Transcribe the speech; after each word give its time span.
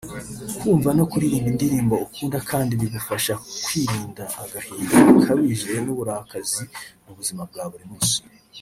Kumva 0.59 0.89
no 0.97 1.03
kuririmba 1.11 1.47
indirimbo 1.53 1.95
ukunda 2.05 2.37
kandi 2.49 2.71
bigufasha 2.81 3.33
kwirinda 3.63 4.23
agahinda 4.43 4.95
gakabije 5.05 5.71
n’uburakazi 5.85 6.63
mu 7.03 7.11
buzima 7.17 7.43
bwa 7.49 7.65
buri 7.71 7.85
munsi 7.91 8.17